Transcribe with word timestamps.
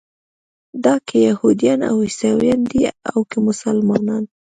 دا 0.83 0.93
که 1.07 1.15
یهودیان 1.27 1.81
او 1.91 1.97
عیسویان 2.07 2.61
دي 2.69 2.81
او 3.11 3.19
که 3.29 3.37
مسلمانان. 3.47 4.23